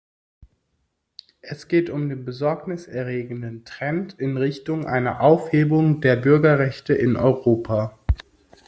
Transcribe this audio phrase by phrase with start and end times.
[1.41, 7.99] Es geht um den besorgniserregenden Trend in Richtung einer Aufhebung der Bürgerrechte in Europa.